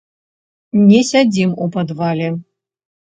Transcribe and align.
Не 0.91 1.01
сядзім 1.09 1.51
у 1.65 1.67
падвале. 1.75 2.31